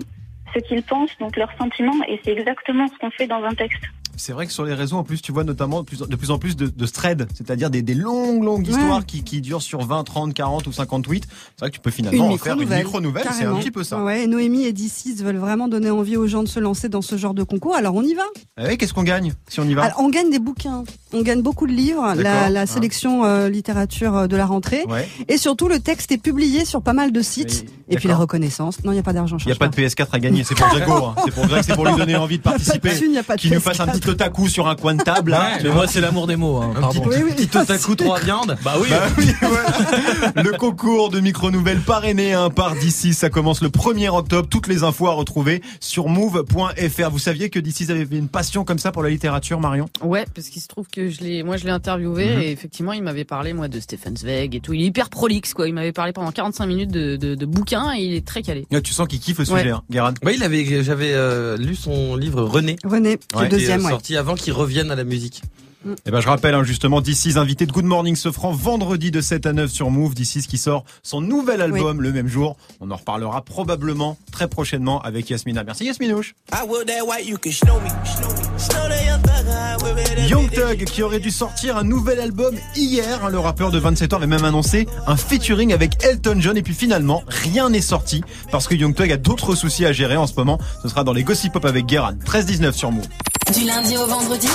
[0.53, 3.83] ce qu'ils pensent, donc leurs sentiments, et c'est exactement ce qu'on fait dans un texte.
[4.17, 6.55] C'est vrai que sur les réseaux, en plus, tu vois notamment de plus, en plus
[6.55, 8.71] de, de threads, c'est-à-dire des, des longues, longues Ouais.
[8.73, 11.25] histoires qui, qui durent sur 20, 30, 40 ou 50 tweets.
[11.55, 14.03] C'est vrai que tu peux finalement en faire une micro-nouvelle, c'est un petit peu ça.
[14.03, 17.01] Ouais, et Noémie et D6 veulent vraiment donner envie aux gens de se lancer dans
[17.01, 17.75] ce genre de concours.
[17.75, 18.23] Alors on y va.
[18.57, 20.83] Ah ouais, Qu'est-ce qu'on gagne si on y va Alors, on gagne des bouquins.
[21.13, 22.65] On gagne beaucoup de livres, la, Ah.
[22.65, 24.83] sélection euh, littérature euh, de la rentrée.
[24.89, 25.07] Ouais.
[25.27, 27.65] Et surtout, le texte est publié sur pas mal de sites.
[27.89, 28.83] Et puis la reconnaissance.
[28.83, 29.37] Non, il n'y a pas d'argent.
[29.39, 30.91] Il n'y a pas de PS4 à gagner, c'est pour Grégo.
[30.91, 31.15] hein.
[31.23, 32.79] C'est pour Greg, c'est pour lui donner envie de participer.
[32.89, 33.61] Pas de thune, pas de Qui nous PS4.
[33.61, 35.31] fasse un petit otaku sur un coin de table.
[35.31, 35.57] là.
[35.63, 36.57] Mais moi, c'est l'amour des mots.
[36.57, 37.03] Hein, pardon.
[37.05, 37.33] Oui, oui.
[37.35, 38.57] Petit otaku, trois viandes.
[38.63, 38.87] Bah oui.
[38.89, 40.33] Bah oui, voilà.
[40.43, 44.47] Le concours de micro-nouvelles parrainé hein, par d'ici, ça commence le 1er octobre.
[44.49, 47.09] Toutes les infos à retrouver sur move.fr.
[47.11, 49.87] Vous saviez que d'ici avait une passion comme ça pour la littérature, Marion?
[50.03, 52.41] Ouais, parce qu'il se trouve que je l'ai, moi je l'ai interviewé Mhm.
[52.41, 54.73] et effectivement il m'avait parlé moi de Stefan Zweig et tout.
[54.73, 55.67] Il est hyper prolixe quoi.
[55.67, 58.65] Il m'avait parlé pendant 45 minutes de, de, de bouquins et il est très calé.
[58.73, 59.59] Ah, Tu sens qu'il kiffe le Ouais.
[59.61, 59.83] sujet, hein.
[60.25, 63.17] Oui, il avait, j'avais euh, lu son livre René, René, Ouais.
[63.33, 63.96] le qui est deuxième, euh, ouais.
[63.97, 65.41] Sorti avant qu'il revienne à la musique.
[66.05, 69.47] Eh ben, je rappelle hein, justement d'ici invité de Good Morning Sofran vendredi de 7
[69.47, 70.13] à 9 sur Move.
[70.13, 72.57] D'ici qui sort son nouvel album le même jour.
[72.79, 75.63] On en reparlera probablement très prochainement avec Yasmina.
[75.63, 76.35] Merci Yasminouche.
[80.27, 83.25] Young Thug qui aurait dû sortir un nouvel album hier.
[83.25, 86.61] hein, le rappeur de 27 ans avait même annoncé un featuring avec Elton John et
[86.61, 90.27] puis finalement rien n'est sorti parce que Young Thug a d'autres soucis à gérer en
[90.27, 90.59] ce moment.
[90.83, 92.13] Ce sera dans les Gossip Pop avec Guéran.
[92.25, 93.07] 13-19 sur Move.
[93.53, 94.47] Du lundi au vendredi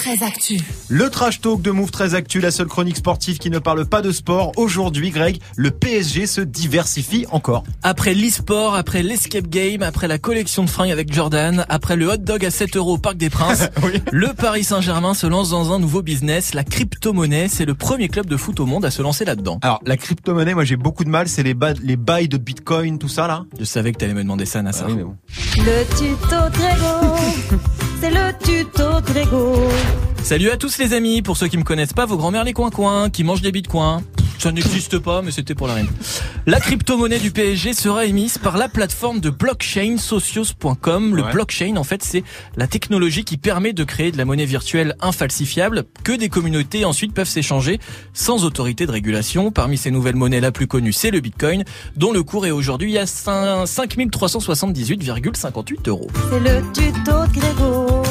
[0.00, 0.60] Move très actu.
[0.88, 4.00] Le trash talk de Move très Actu, la seule chronique sportive qui ne parle pas
[4.00, 4.52] de sport.
[4.56, 7.64] Aujourd'hui, Greg, le PSG se diversifie encore.
[7.82, 12.16] Après l'e-sport, après l'escape game, après la collection de fringues avec Jordan, après le hot
[12.16, 13.68] dog à 7 euros au Parc des Princes,
[14.12, 17.48] le Paris Saint-Germain se lance dans un nouveau business, la crypto-monnaie.
[17.48, 19.58] C'est le premier club de foot au monde à se lancer là-dedans.
[19.62, 22.98] Alors, la crypto-monnaie, moi j'ai beaucoup de mal, c'est les, ba- les bails de bitcoin,
[22.98, 23.44] tout ça là.
[23.58, 24.86] Je savais que t'allais me demander ça, Nassar.
[24.88, 25.16] Ah oui, mais bon.
[25.58, 27.60] Le tuto Grégo,
[28.00, 29.68] c'est le tuto Grégo.
[30.22, 33.10] Salut à tous les amis, pour ceux qui me connaissent pas, vos grands-mères les coins-coins,
[33.10, 34.02] qui mangent des bitcoins.
[34.38, 35.88] Ça n'existe pas, mais c'était pour la reine.
[36.46, 41.14] La crypto-monnaie du PSG sera émise par la plateforme de blockchain socios.com.
[41.14, 41.32] Le Ouais.
[41.32, 42.24] blockchain, en fait, c'est
[42.56, 47.12] la technologie qui permet de créer de la monnaie virtuelle infalsifiable que des communautés ensuite
[47.12, 47.78] peuvent s'échanger
[48.14, 49.50] sans autorité de régulation.
[49.50, 51.64] Parmi ces nouvelles monnaies, la plus connue, c'est le bitcoin,
[51.96, 56.08] dont le cours est aujourd'hui à 5 5378,58 euros.
[56.30, 58.02] C'est le tuto Grégo.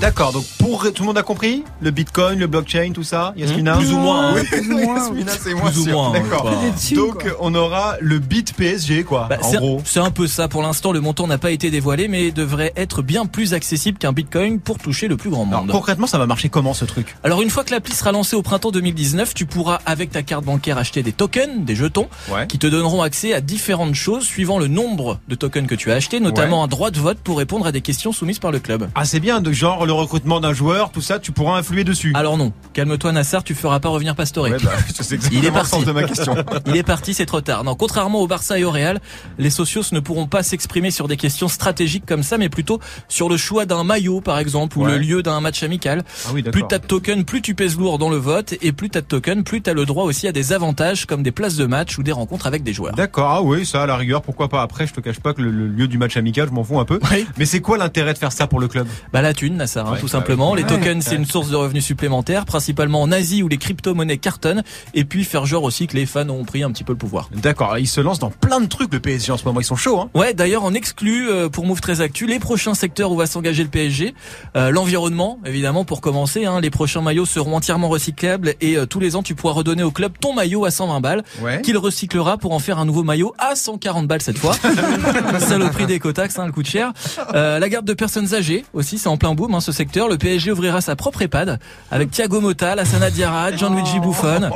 [0.00, 3.76] D'accord, donc pour tout le monde a compris Le bitcoin, le blockchain, tout ça Yasmina
[3.76, 4.32] Plus ou moins, hein.
[4.34, 6.50] Oui, Plus ou moins, Yasmina, c'est moi Plus ou moins, hein, D'accord.
[6.94, 7.32] Donc quoi.
[7.40, 9.82] on aura le bit PSG quoi, Bah, en c'est- gros.
[9.84, 10.48] C'est un peu ça.
[10.48, 14.12] Pour l'instant, le montant n'a pas été dévoilé, mais devrait être bien plus accessible qu'un
[14.12, 15.70] bitcoin pour toucher le plus grand Alors monde.
[15.70, 17.14] concrètement, ça va marcher comment ce truc?
[17.22, 20.44] Alors une fois que l'appli sera lancée au printemps 2019, tu pourras avec ta carte
[20.46, 22.46] bancaire acheter des tokens, des jetons, Ouais.
[22.46, 25.96] qui te donneront accès à différentes choses suivant le nombre de tokens que tu as
[25.96, 28.88] achetés, notamment un droit de vote pour répondre à des questions soumises par le club.
[28.94, 32.12] Ah c'est bien, de genre le recrutement d'un joueur, tout ça, tu pourras influer dessus.
[32.14, 34.44] Alors non, calme-toi Nassar, tu feras pas revenir Pastore.
[34.44, 34.70] Ouais, bah,
[35.32, 35.84] Il est parti.
[35.84, 36.34] de ma question.
[36.66, 37.64] Il est parti, c'est trop tard.
[37.64, 39.00] Non, contrairement au Barça et au Real,
[39.38, 43.28] les socios ne pourront pas s'exprimer sur des questions stratégiques comme ça, mais plutôt sur
[43.28, 44.92] le choix d'un maillot, par exemple, ou Ouais.
[44.92, 46.04] le lieu d'un match amical.
[46.26, 48.90] Ah oui, Plus t'as de tokens, plus tu pèses lourd dans le vote, et plus
[48.90, 51.66] t'as de tokens, plus t'as le droit aussi à des avantages comme des places de
[51.66, 52.94] match ou des rencontres avec des joueurs.
[52.94, 54.62] D'accord, ah oui, ça à la rigueur, pourquoi pas.
[54.62, 56.78] Après, je te cache pas que le, le lieu du match amical, je m'en fous
[56.78, 56.98] un peu.
[57.10, 57.26] Oui.
[57.38, 58.86] Mais c'est quoi l'intérêt de faire ça pour le club?
[59.12, 60.54] Bah la thune, Nassar, hein, Ouais, tout bah simplement.
[60.54, 64.62] Les tokens, c'est une source de revenus supplémentaires, principalement en Asie où les crypto-monnaies cartonnent,
[64.94, 67.28] et puis faire genre aussi que les fans ont pris un petit peu le pouvoir.
[67.34, 69.76] D'accord, ils se lancent dans plein de trucs le PSG en ce moment, ils sont
[69.76, 70.10] chauds hein.
[70.14, 73.62] Ouais, d'ailleurs, on exclut euh, pour Move très Actu les prochains secteurs où va s'engager
[73.62, 74.14] le PSG.
[74.56, 76.44] Euh, L'environnement, évidemment, pour commencer.
[76.46, 79.82] Hein, les prochains maillots seront entièrement recyclables et euh, tous les ans, tu pourras redonner
[79.82, 81.60] au club ton maillot à 120 balles, Ouais.
[81.62, 84.54] qu'il recyclera pour en faire un nouveau maillot à 140 balles cette fois.
[85.40, 86.92] Saloperie d'écotax, hein, le coût de cher.
[87.34, 90.08] Euh, la garde de personnes âgées aussi, c'est en plein boom hein, ce secteur.
[90.08, 91.58] Le PSG ouvrira sa propre EHPAD
[91.90, 94.50] avec Thiago Motta, Lassana Diarra, Gianluigi Buffon.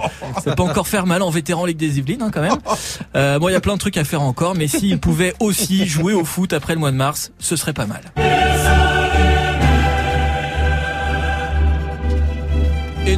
[0.44, 2.58] Ça peut encore faire mal en vétéran Ligue des Yvelines hein, quand même.
[3.16, 5.86] Euh, bon, il y a plein de trucs à faire encore, mais s'ils pouvaient aussi
[5.86, 8.93] jouer au foot après le mois de mars, ce serait pas mal.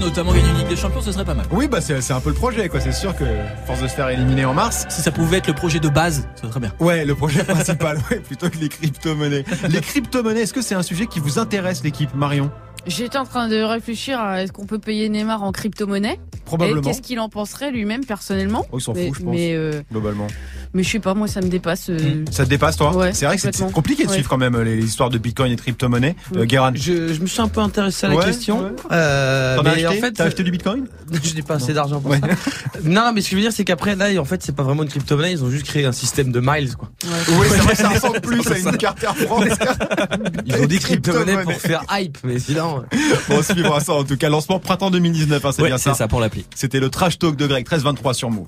[0.07, 1.47] Notamment gagner une Ligue des Champions, ce serait pas mal.
[1.51, 3.25] Oui, bah c'est c'est un peu le projet quoi, c'est sûr que
[3.66, 4.87] force de se faire éliminer en mars.
[4.88, 6.73] Si ça pouvait être le projet de base, ce serait bien.
[6.79, 9.45] Ouais, le projet principal, ouais, plutôt que les crypto-monnaies.
[9.69, 12.51] Les crypto-monnaies, est-ce que c'est un sujet qui vous intéresse l'équipe Marion?
[12.87, 16.80] J'étais en train de réfléchir à est-ce qu'on peut payer Neymar en crypto-monnaie Probablement.
[16.80, 19.35] Et qu'est-ce qu'il en penserait lui-même personnellement Oh, il s'en mais, fout, je pense.
[19.35, 20.26] mais, euh, Globalement.
[20.72, 21.90] mais je sais pas, moi ça me dépasse.
[21.90, 24.14] euh, Ça te dépasse toi Ouais, C'est vrai que c'est- compliqué de Ouais.
[24.14, 26.16] suivre quand même les histoires de Bitcoin et de crypto-monnaies.
[26.37, 28.62] Euh, Guérin, Je, je me suis un peu intéressé à la Ouais, question.
[28.64, 28.70] ouais.
[28.92, 30.87] Euh, mais acheté en fait, T'as acheté du Bitcoin
[31.22, 32.20] je n'ai pas assez d'argent pour Ouais.
[32.20, 32.26] ça.
[32.85, 34.82] Non, mais ce que je veux dire, c'est qu'après, là, en fait, c'est pas vraiment
[34.82, 36.90] une crypto-monnaie, ils ont juste créé un système de miles, quoi.
[37.04, 39.44] Oui, c'est vrai que ça ressemble plus à une carte Air France.
[40.46, 41.42] Ils ont dit crypto-monnaie Crypto-monnaie.
[41.44, 42.85] pour faire hype, mais sinon.
[43.28, 44.28] Bon, on suivra ça en tout cas.
[44.28, 45.94] Lancement printemps 2019, hein, c'est bien c'est ça.
[45.94, 46.20] ça pour
[46.55, 48.46] C'était le trash talk de Greg, 13-23 sur Move.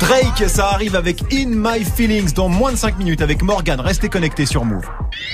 [0.00, 3.80] Drake, ça arrive avec In My Feelings dans moins de 5 minutes avec Morgan.
[3.80, 4.84] Restez connectés sur Move.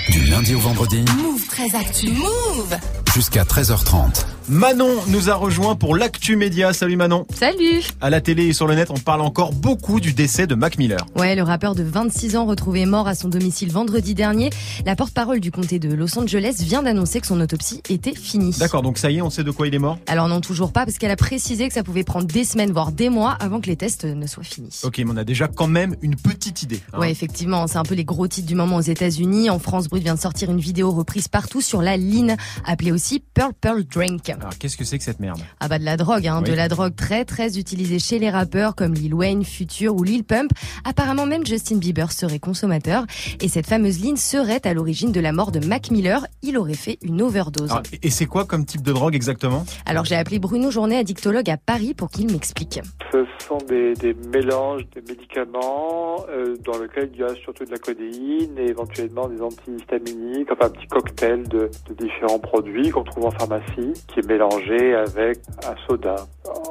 [0.09, 2.11] Du lundi au vendredi Move très actu.
[2.11, 2.77] Move
[3.13, 4.25] jusqu'à 13h30.
[4.49, 6.73] Manon nous a rejoint pour l'actu média.
[6.73, 7.25] Salut Manon.
[7.33, 10.55] Salut À la télé et sur le net, on parle encore beaucoup du décès de
[10.55, 10.99] Mac Miller.
[11.15, 14.49] Ouais, le rappeur de 26 ans retrouvé mort à son domicile vendredi dernier.
[14.85, 18.53] La porte-parole du comté de Los Angeles vient d'annoncer que son autopsie était finie.
[18.59, 19.97] D'accord, donc ça y est, on sait de quoi il est mort?
[20.07, 22.91] Alors non, toujours pas, parce qu'elle a précisé que ça pouvait prendre des semaines, voire
[22.91, 24.77] des mois avant que les tests ne soient finis.
[24.83, 26.81] Ok, mais on a déjà quand même une petite idée.
[26.91, 26.99] hein.
[26.99, 29.49] Ouais, effectivement, c'est un peu les gros titres du moment aux États-Unis.
[29.49, 33.23] En France, Brut vient de sortir une vidéo reprise partout sur la ligne, appelée aussi
[33.33, 34.32] Pearl Pearl Drink.
[34.39, 35.39] Alors qu'est-ce que c'est que cette merde?
[35.59, 36.49] Ah bah de la drogue, hein, Oui.
[36.49, 40.23] de la drogue très très utilisée chez les rappeurs comme Lil Wayne, Future ou Lil
[40.23, 40.51] Pump.
[40.85, 43.05] Apparemment même Justin Bieber serait consommateur
[43.41, 46.25] et cette fameuse ligne serait à l'origine de la mort de Mac Miller.
[46.41, 47.71] Il aurait fait une overdose.
[47.71, 49.65] Alors, Et c'est quoi comme type de drogue exactement?
[49.85, 52.79] Alors j'ai appelé Bruno Journet, addictologue à Paris, pour qu'il m'explique.
[53.11, 57.71] Ce sont des, des mélanges de médicaments euh, dans lesquels il y a surtout de
[57.71, 63.03] la codéine et éventuellement des antihistaminiques, enfin un petit cocktail de, de différents produits qu'on
[63.03, 66.15] trouve en pharmacie qui est mélangé avec un soda.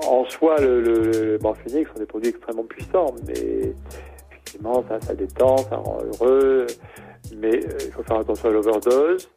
[0.08, 3.72] En soi, le, le, le sont des produits extrêmement puissants, mais
[4.30, 6.66] effectivement, ça, ça détend, ça rend heureux,
[7.36, 9.28] mais euh, il faut faire attention à l'overdose.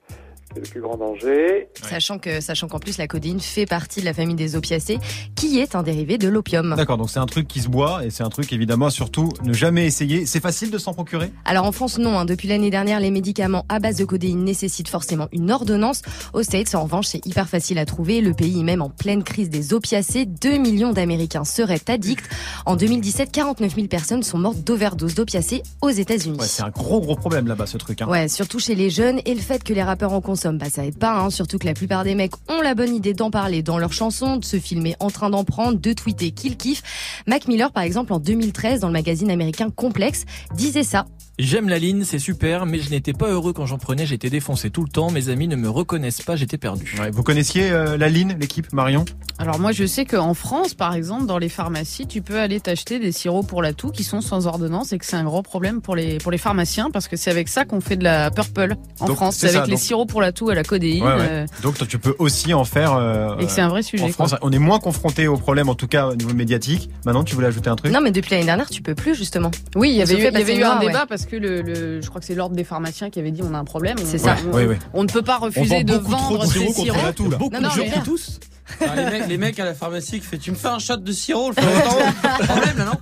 [0.55, 1.67] C'est le plus grand danger.
[1.89, 4.99] Sachant que, sachant qu'en plus la codéine fait partie de la famille des opiacés,
[5.35, 6.73] qui est un dérivé de l'opium.
[6.77, 9.53] D'accord, donc c'est un truc qui se boit et c'est un truc évidemment surtout ne
[9.53, 10.25] jamais essayer.
[10.25, 11.31] C'est facile de s'en procurer?
[11.43, 12.17] Alors en France, non.
[12.17, 12.25] hein.
[12.25, 16.01] Depuis l'année dernière, les médicaments à base de codéine nécessitent forcément une ordonnance.
[16.33, 18.21] Aux States, en revanche, c'est hyper facile à trouver.
[18.21, 20.25] Le pays est même en pleine crise des opiacés.
[20.25, 22.23] 2 millions d'Américains seraient addicts.
[22.65, 26.37] En 2017, 49 000 personnes sont mortes d'overdose d'opiacés aux États-Unis.
[26.39, 28.01] Ouais, c'est un gros gros problème là-bas ce truc.
[28.01, 28.07] Hein.
[28.07, 30.85] Ouais, surtout chez les jeunes et le fait que les rappeurs en consomment, bah ça
[30.85, 31.19] aide pas.
[31.19, 31.29] Hein.
[31.29, 34.37] Surtout que la plupart des mecs ont la bonne idée d'en parler dans leurs chansons,
[34.37, 36.83] de se filmer en train d'en prendre, de tweeter qu'ils kiffent.
[37.27, 41.05] Mac Miller, par exemple, en 2013, dans le magazine américain Complex, disait ça.
[41.37, 44.69] J'aime la ligne, c'est super, mais je n'étais pas heureux quand j'en prenais, j'étais défoncé
[44.69, 46.95] tout le temps, mes amis ne me reconnaissent pas, j'étais perdu.
[46.97, 49.03] Ouais, vous connaissiez euh, la ligne, l'équipe Marion?
[49.37, 52.99] Alors moi je sais qu'en France par exemple dans les pharmacies tu peux aller t'acheter
[52.99, 55.81] des sirops pour la toux qui sont sans ordonnance et que c'est un gros problème
[55.81, 58.77] pour les pour les pharmaciens parce que c'est avec ça qu'on fait de la purple
[59.01, 60.63] en Donc, France c'est c'est avec ça, les donc- sirops pour la toux à la
[60.63, 61.27] codéine Ouais, ouais.
[61.29, 62.93] euh, Donc toi, tu peux aussi en faire.
[62.95, 64.39] euh, et que c'est un vrai sujet En France, quoi.
[64.41, 66.89] on est moins confronté au problème, en tout cas au niveau médiatique.
[67.05, 67.91] Maintenant, tu voulais ajouter un truc?
[67.91, 69.51] Non, mais depuis l'année dernière, tu peux plus justement.
[69.75, 71.05] Oui, il y avait eu, y avait un débat ouais.
[71.07, 73.53] parce que le, le- je crois que c'est l'ordre des pharmaciens qui avait dit on
[73.53, 73.97] a un problème.
[74.03, 74.35] C'est On- ça.
[74.51, 74.75] On, Oui, oui.
[74.93, 77.21] on ne peut pas refuser de vendre ces sirops.
[77.37, 78.39] Beaucoup Non, de gens qui toussent.
[78.81, 80.97] Ah, les, mecs, les mecs à la pharmacie qui fait tu me fais un shot
[80.97, 81.55] de sirop, le
[82.45, 82.99] problème là, non?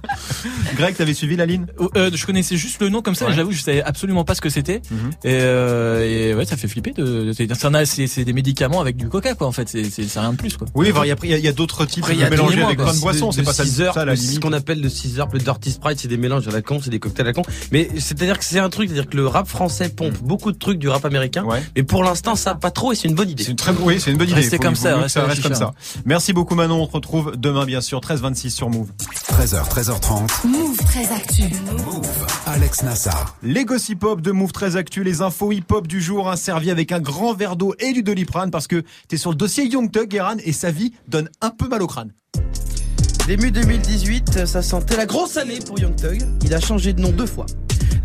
[0.76, 1.66] Greg, t'avais suivi la ligne?
[1.96, 3.34] Euh, je connaissais juste le nom comme ça, Ouais.
[3.34, 4.82] j'avoue, je savais absolument pas ce que c'était.
[4.92, 5.12] Mhm.
[5.24, 6.92] Et, euh, et ouais, ça fait flipper.
[6.92, 9.48] De, de, c'est- c'est c'est c'est des médicaments avec du coca, quoi.
[9.48, 10.68] En fait, c'est c'est- c'est rien de plus, quoi.
[10.76, 12.30] Oui, il y a- y a, y a d'autres types Après, il de y a
[12.30, 13.32] mélangés des avec mélanges, plein de boissons.
[13.32, 14.32] C'est pas ça, 6 heures, ça la limite.
[14.36, 16.80] ce qu'on appelle le 6 heures, le Dirty Sprite, c'est des mélanges à la con,
[16.84, 17.44] c'est des cocktails à la con.
[17.72, 20.80] Mais c'est-à-dire que c'est un truc, c'est-à-dire que le rap français pompe beaucoup de trucs
[20.80, 21.44] du rap américain.
[21.44, 21.64] Ouais.
[21.76, 23.44] Mais pour l'instant, ça pas trop et c'est une bonne idée.
[23.44, 24.42] C'est une très, oui, c'est une bonne idée.
[24.44, 25.74] Faut- comme ça, reste comme chicha.
[25.96, 26.02] ça.
[26.06, 26.82] Merci beaucoup Manon.
[26.82, 28.92] On te retrouve demain, bien sûr, 13-26 sur Move.
[29.32, 30.48] 13h, 13h30.
[30.48, 31.44] Move très actu.
[32.46, 33.36] Alex Nassar.
[33.42, 36.72] Les gossip hop de Move très actu, les infos hip hop du jour, hein, servi
[36.72, 39.92] avec un grand verre d'eau et du doliprane parce que t'es sur le dossier Young
[39.92, 42.14] Thug, Guéran, et sa vie donne un peu mal au crâne.
[43.28, 46.22] Début 2018, ça sentait la grosse année pour Young Thug.
[46.44, 47.46] Il a changé de nom deux fois.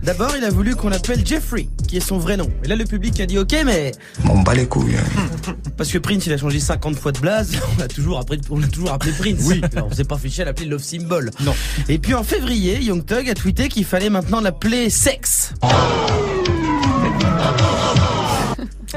[0.03, 2.51] D'abord, il a voulu qu'on l'appelle Jeffrey, qui est son vrai nom.
[2.65, 3.93] Et là, le public a dit OK, mais
[4.25, 4.97] M'en bat les couilles.
[5.77, 8.59] parce que Prince, il a changé 50 fois de blaze, on l'a toujours appelé, on
[8.59, 9.41] l'a toujours appelé Prince.
[9.43, 9.61] Oui.
[9.77, 11.31] on s'est pas fiché à l'appeler Love Symbol.
[11.41, 11.55] Non.
[11.89, 15.53] Et puis en février, Young Thug a tweeté qu'il fallait maintenant l'appeler Sex.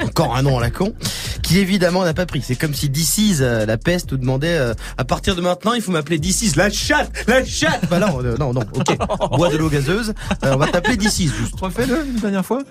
[0.01, 0.93] Encore un nom à la con,
[1.51, 2.41] qui évidemment n'a pas pris.
[2.41, 5.81] C'est comme si DC's, euh, la peste, nous demandait euh, à partir de maintenant, il
[5.81, 7.89] faut m'appeler DC's, la chatte, la chatte.
[7.89, 8.97] Bah non, euh, non, non, ok.
[9.37, 10.13] Bois de l'eau gazeuse,
[10.45, 11.59] euh, on va t'appeler DC's juste.
[11.59, 12.63] Refais-le une dernière fois.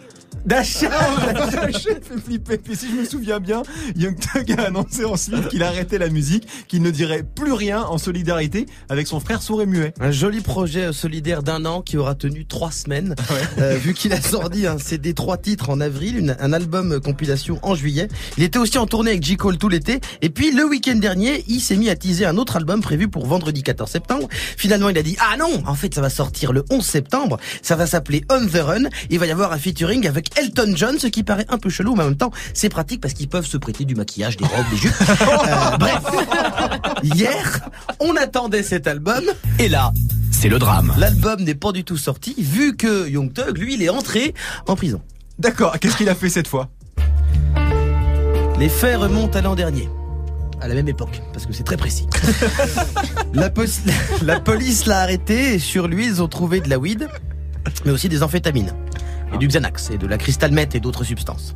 [0.46, 0.90] D'achat.
[0.90, 2.58] fait flipper.
[2.58, 3.62] Puis si je me souviens bien,
[3.96, 7.98] Young Thug a annoncé ensuite qu'il arrêtait la musique, qu'il ne dirait plus rien en
[7.98, 9.92] solidarité avec son frère sourd et muet.
[10.00, 13.14] Un joli projet euh, solidaire d'un an qui aura tenu trois semaines,
[13.58, 17.00] euh, vu qu'il a sorti un CD trois titres en avril, une- un album euh,
[17.00, 18.08] compilation en juillet.
[18.38, 19.36] Il était aussi en tournée avec J.
[19.36, 20.00] Cole tout l'été.
[20.22, 23.26] Et puis le week-end dernier, il s'est mis à teaser un autre album prévu pour
[23.26, 24.28] vendredi 14 septembre.
[24.56, 27.38] Finalement, il a dit ah non, en fait ça va sortir le 11 septembre.
[27.62, 28.84] Ça va s'appeler On the Run.
[29.10, 31.94] Il va y avoir un featuring avec Elton John, ce qui paraît un peu chelou,
[31.94, 34.70] mais en même temps c'est pratique parce qu'ils peuvent se prêter du maquillage, des robes,
[34.70, 34.92] des jupes.
[35.30, 36.02] Euh, bref,
[37.02, 37.60] hier,
[37.98, 39.24] on attendait cet album.
[39.58, 39.92] Et là,
[40.30, 40.92] c'est le drame.
[40.98, 44.34] L'album n'est pas du tout sorti, vu que Young Thug, lui, il est entré
[44.66, 45.00] en prison.
[45.38, 46.68] D'accord, qu'est-ce qu'il a fait cette fois?
[48.58, 49.88] Les faits remontent à l'an dernier.
[50.60, 52.06] À la même époque, parce que c'est très précis.
[53.34, 53.50] la,
[54.22, 57.08] la police l'a arrêté et sur lui, ils ont trouvé de la weed,
[57.86, 58.74] mais aussi des amphétamines.
[59.32, 61.54] Et du Xanax, et de la cristal meth et d'autres substances.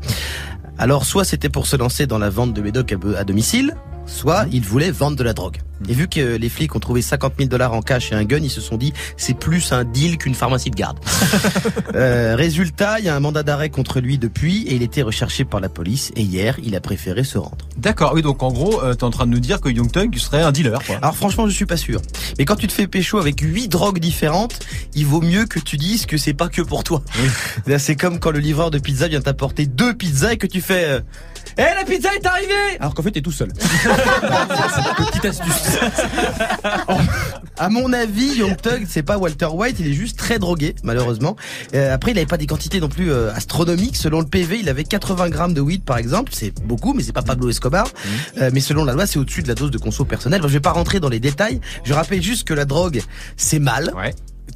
[0.78, 3.74] Alors, soit c'était pour se lancer dans la vente de médoc à domicile,
[4.06, 5.58] soit il voulait vendre de la drogue.
[5.88, 8.38] Et vu que les flics ont trouvé 50 000 dollars en cash et un gun,
[8.38, 10.98] ils se sont dit c'est plus un deal qu'une pharmacie de garde.
[11.94, 15.44] Euh, résultat, il y a un mandat d'arrêt contre lui depuis et il était recherché
[15.44, 16.10] par la police.
[16.16, 17.56] Et hier, il a préféré se rendre.
[17.76, 20.16] D'accord, oui, donc en gros, euh, t'es en train de nous dire que Young Thug
[20.18, 20.96] serait un dealer, quoi.
[20.96, 22.00] Alors franchement, je suis pas sûr.
[22.38, 24.58] Mais quand tu te fais pécho avec huit drogues différentes,
[24.94, 27.02] il vaut mieux que tu dises que c'est pas que pour toi.
[27.78, 30.84] C'est comme quand le livreur de pizza vient t'apporter deux pizzas et que tu fais
[30.84, 31.00] euh,
[31.58, 33.52] Eh la pizza est arrivée Alors qu'en fait t'es tout seul.
[34.96, 35.78] Petite astuce.
[37.58, 41.36] à mon avis, Young Thug, c'est pas Walter White, il est juste très drogué, malheureusement.
[41.74, 43.96] Euh, après, il avait pas des quantités non plus euh, astronomiques.
[43.96, 46.32] Selon le PV, il avait 80 grammes de weed, par exemple.
[46.34, 47.86] C'est beaucoup, mais c'est pas Pablo Escobar.
[48.40, 50.40] Euh, mais selon la loi, c'est au-dessus de la dose de conso personnelle.
[50.40, 51.60] Bon, je vais pas rentrer dans les détails.
[51.84, 53.02] Je rappelle juste que la drogue,
[53.36, 53.92] c'est mal.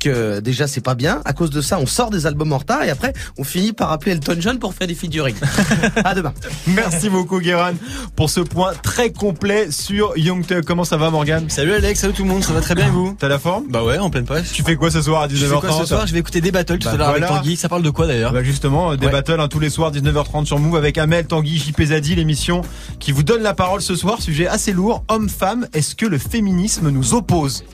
[0.01, 1.21] Que déjà c'est pas bien.
[1.25, 3.91] À cause de ça, on sort des albums en retard et après on finit par
[3.91, 5.35] appeler Elton John pour faire des featuring.
[6.05, 6.33] à demain.
[6.69, 7.73] Merci beaucoup Guéran
[8.17, 10.65] pour ce point très complet sur Young Thug.
[10.65, 12.91] Comment ça va Morgan Salut Alex, salut tout le monde, ça va très bien et
[12.91, 13.17] vous?
[13.19, 13.65] T'as la forme?
[13.69, 14.53] Bah ouais, en pleine page.
[14.53, 16.07] Tu fais quoi ce soir à 19h30 Je fais quoi ce soir?
[16.07, 17.37] Je vais écouter des battles tout Bah à l'heure avec voilà.
[17.39, 17.57] Tanguy.
[17.57, 18.33] Ça parle de quoi d'ailleurs?
[18.33, 19.13] Bah justement, euh, des Ouais.
[19.13, 22.63] battles hein, tous les soirs 19h30 sur Move avec Amel, Tanguy, JP Zadi, l'émission
[23.01, 24.21] qui vous donne la parole ce soir.
[24.23, 25.03] Sujet assez lourd.
[25.09, 27.65] Homme-femme, est-ce que le féminisme nous oppose?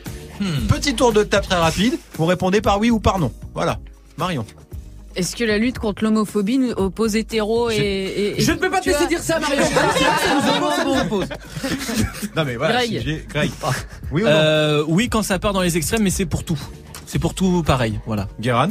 [0.40, 0.66] Hmm.
[0.68, 1.98] Petit tour de table très rapide.
[2.18, 3.32] Vous répondez par oui ou par non.
[3.54, 3.78] Voilà.
[4.16, 4.44] Marion.
[5.16, 8.68] Est-ce que la lutte contre l'homophobie nous oppose hétéro et, et- et- Je ne peux
[8.68, 9.62] pas te laisser dire ça, Marion.
[12.36, 12.84] Non mais voilà.
[12.86, 13.26] Greg.
[13.28, 13.50] Greg.
[14.10, 16.58] Oui ou non Euh, oui, quand ça part dans les extrêmes, mais c'est pour tout.
[17.06, 18.28] C'est pour tout pareil, voilà.
[18.40, 18.68] Guéran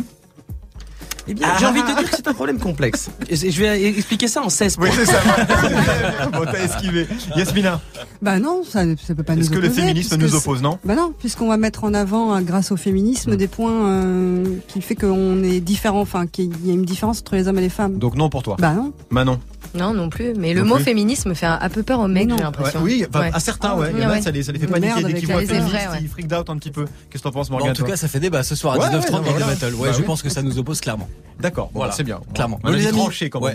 [1.28, 3.10] Eh bien, j'ai envie de te dire que c'est un problème complexe.
[3.30, 4.90] Je vais expliquer ça en 16 points.
[4.90, 5.22] Oui, c'est ça.
[6.34, 7.08] bon, t'as esquivé.
[7.36, 7.80] Yasmina,
[8.22, 10.80] Bah non, ça, ça peut pas nous est-ce que le opposer, féminisme nous oppose, non
[10.84, 14.82] Bah non, puisqu'on va mettre en avant, euh, grâce au féminisme, des points euh, qui
[14.82, 17.70] fait qu'on est différent, enfin qu'il y a une différence entre les hommes et les
[17.70, 17.98] femmes.
[18.00, 18.58] Donc non pour toi.
[18.60, 18.92] Bah non.
[19.10, 19.40] Manon.
[19.76, 20.34] Non, non plus.
[20.38, 20.84] Mais le Non mot plus.
[20.84, 22.36] féminisme fait un, peu peur aux mecs, Non.
[22.36, 22.80] j'ai Ouais, l'impression.
[22.84, 23.32] oui, Ouais.
[23.34, 23.90] à certains, ouais.
[23.94, 24.22] Il y en Ouais, a, ouais.
[24.22, 26.72] ça les, ça les fait paniquer dès qu'ils voient féministe, ils freaked out un petit
[26.72, 26.86] peu.
[27.10, 28.78] Qu'est-ce que t'en penses, Bon, Morgan en tout cas, ça fait débat ce soir à
[28.78, 29.46] Ouais, 19h30 ouais, avec voilà.
[29.46, 29.76] des battles.
[29.76, 30.06] Ouais, Bah je oui.
[30.06, 31.08] pense que ça nous oppose clairement.
[31.40, 31.92] D'accord, Voilà.
[31.92, 32.22] c'est bien.
[32.34, 32.60] Clairement.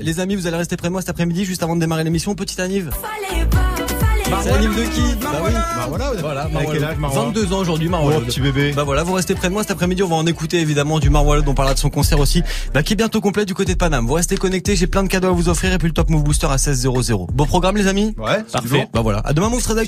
[0.01, 2.35] Les amis, vous allez rester près de moi cet après-midi juste avant de démarrer l'émission.
[2.35, 2.91] Petite Anive.
[4.43, 5.53] C'est de qui Bah oui.
[5.53, 6.73] Bah voilà, Voilà, Avec Marwalo.
[6.73, 8.21] quel âge, Marwa 22 ans aujourd'hui, Oh, Marwalo.
[8.21, 8.73] petit bébé.
[8.77, 10.03] Bah voilà, vous restez près de moi cet après-midi.
[10.03, 12.43] On va en écouter évidemment du Marwalo dont on parlera de son concert aussi,
[12.75, 14.07] bah, qui est bientôt complet du côté de Paname.
[14.07, 16.23] Vous restez connectés, j'ai plein de cadeaux à vous offrir et puis le Top Move
[16.25, 17.27] Booster à 16 00.
[17.33, 18.88] Bon programme les amis Ouais, Parfait.
[18.93, 19.21] Bah voilà.
[19.25, 19.79] À demain Move Trade